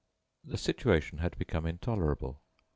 [0.43, 2.41] The situation had become intolerable.